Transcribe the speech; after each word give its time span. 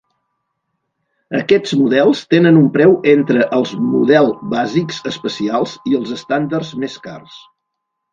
Aquests 1.39 1.73
models 1.81 2.21
tenen 2.33 2.57
un 2.61 2.71
preu 2.77 2.95
entre 3.11 3.45
els 3.57 3.73
model 3.89 4.31
bàsics 4.55 4.97
especials 5.11 5.77
i 5.93 5.99
els 6.01 6.15
estàndards 6.17 6.73
més 6.85 6.97
cars. 7.05 7.37